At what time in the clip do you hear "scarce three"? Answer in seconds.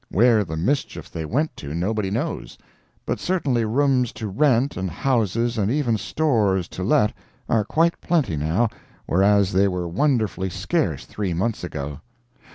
10.49-11.35